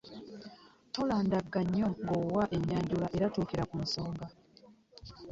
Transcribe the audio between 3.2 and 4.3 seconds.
tuukira ku nsonga.